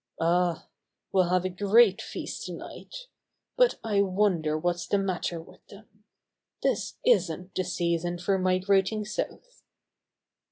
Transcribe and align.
"Ah! 0.19 0.67
We'll 1.11 1.29
have 1.29 1.45
a 1.45 1.49
great 1.49 2.01
feast 2.01 2.43
tonight. 2.47 3.05
But 3.55 3.75
I 3.83 4.01
wonder 4.01 4.57
what's 4.57 4.87
the 4.87 4.97
matter 4.97 5.39
with 5.39 5.63
them. 5.67 6.05
This 6.63 6.95
isn't 7.05 7.53
the 7.53 7.63
season 7.63 8.17
for 8.17 8.39
migrating 8.39 9.05
south." 9.05 9.61